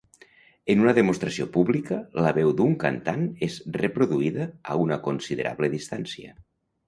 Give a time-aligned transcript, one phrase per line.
[0.73, 6.35] En una demostració pública, la veu d'un cantant és reproduïda a una considerable distància.